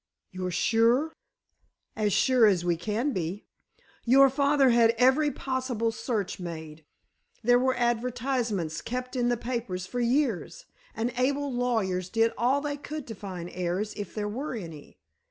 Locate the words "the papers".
9.29-9.85